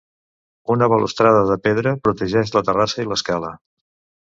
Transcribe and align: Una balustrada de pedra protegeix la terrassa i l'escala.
Una 0.75 0.87
balustrada 0.93 1.43
de 1.51 1.59
pedra 1.67 1.95
protegeix 2.09 2.55
la 2.57 2.65
terrassa 2.73 3.01
i 3.03 3.09
l'escala. 3.13 3.55